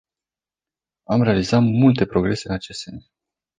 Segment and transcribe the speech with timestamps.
[1.03, 3.11] Am realizat multe progrese în acest sens.